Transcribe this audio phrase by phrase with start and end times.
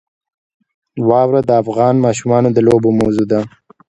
[1.07, 3.41] واوره د افغان ماشومانو د لوبو موضوع ده.